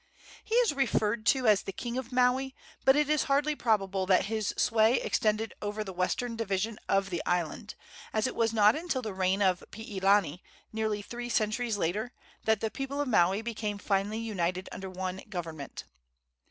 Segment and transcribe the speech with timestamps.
[0.43, 2.55] He is referred to as the king of Maui,
[2.85, 7.21] but it is hardly probable that his sway extended over the western division of the
[7.23, 7.75] island,
[8.11, 10.41] as it was not until the reign of Piilani,
[10.73, 12.13] nearly three centuries later,
[12.45, 15.83] that the people of Maui became finally united under one government.